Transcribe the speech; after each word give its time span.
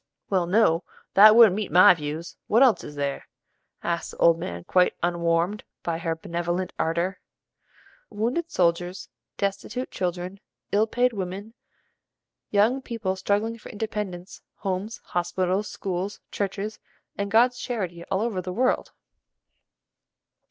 "Well, 0.31 0.47
no, 0.47 0.83
that 1.13 1.35
wouldn't 1.35 1.55
meet 1.55 1.71
my 1.71 1.93
views. 1.93 2.35
What 2.47 2.63
else 2.63 2.83
is 2.83 2.95
there?" 2.95 3.27
asked 3.83 4.09
the 4.09 4.17
old 4.17 4.39
man 4.39 4.63
quite 4.63 4.95
unwarmed 5.03 5.63
by 5.83 5.99
her 5.99 6.15
benevolent 6.15 6.73
ardor. 6.79 7.19
"Wounded 8.09 8.49
soldiers, 8.49 9.09
destitute 9.37 9.91
children, 9.91 10.39
ill 10.71 10.87
paid 10.87 11.13
women, 11.13 11.53
young 12.49 12.81
people 12.81 13.15
struggling 13.15 13.59
for 13.59 13.69
independence, 13.69 14.41
homes, 14.55 14.99
hospitals, 15.03 15.67
schools, 15.69 16.19
churches, 16.31 16.79
and 17.15 17.29
God's 17.29 17.59
charity 17.59 18.03
all 18.05 18.21
over 18.21 18.41
the 18.41 18.51
world." 18.51 18.93